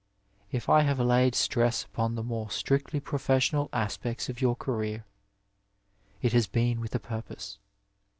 If 0.51 0.67
I 0.67 0.81
have 0.81 0.99
laid 0.99 1.35
stress 1.35 1.83
upon 1.83 2.15
the 2.15 2.23
more 2.23 2.49
strictly 2.49 2.99
professional 2.99 3.69
aspects 3.71 4.29
of 4.29 4.37
yotir 4.37 4.57
career 4.57 5.05
it 6.23 6.33
has 6.33 6.47
been 6.47 6.79
with 6.79 6.95
a 6.95 6.99
purpose. 6.99 7.59